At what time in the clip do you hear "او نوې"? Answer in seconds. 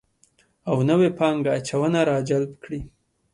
0.69-1.09